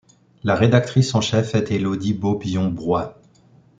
La 0.43 0.55
rédactrice 0.55 1.13
en 1.13 1.21
chef 1.21 1.53
est 1.53 1.69
Élodie 1.69 2.15
Baubion-Broye. 2.15 3.11